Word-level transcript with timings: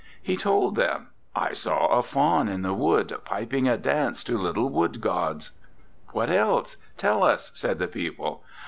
He 0.19 0.35
told 0.35 0.73
them: 0.77 1.09
I 1.35 1.53
saw 1.53 1.85
a 1.89 2.01
faun 2.01 2.47
in 2.49 2.63
the 2.63 2.73
wood 2.73 3.13
piping 3.23 3.67
a 3.67 3.77
dance 3.77 4.23
to 4.23 4.35
little 4.35 4.67
wood 4.67 4.99
gods. 4.99 5.51
What 6.07 6.31
else? 6.31 6.75
Tell 6.97 7.21
us! 7.23 7.51
said 7.53 7.77
the 7.77 7.87
people. 7.87 8.43